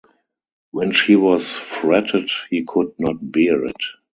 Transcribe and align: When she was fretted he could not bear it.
When 0.71 0.89
she 0.93 1.15
was 1.15 1.47
fretted 1.53 2.31
he 2.49 2.63
could 2.63 2.95
not 2.99 3.17
bear 3.31 3.65
it. 3.65 3.83